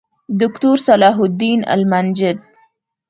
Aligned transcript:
دوکتورصلاح 0.39 1.17
الدین 1.25 1.61
المنجد 1.75 2.37